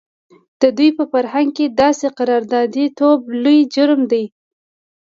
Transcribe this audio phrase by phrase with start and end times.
[0.61, 4.23] د دوی په فرهنګ کې داسې قراردادي توب لوی جرم دی.